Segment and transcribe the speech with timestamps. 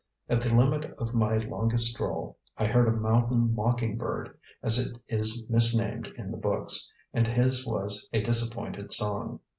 [0.29, 4.97] At the limit of my longest stroll I heard a mountain mocking bird, as it
[5.07, 9.41] is misnamed in the books, and his was a disappointed song.